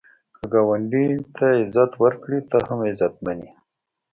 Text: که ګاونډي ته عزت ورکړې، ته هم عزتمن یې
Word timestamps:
که 0.35 0.43
ګاونډي 0.53 1.05
ته 1.35 1.47
عزت 1.61 1.91
ورکړې، 2.03 2.39
ته 2.49 2.57
هم 2.67 2.79
عزتمن 2.89 3.37
یې 3.45 3.51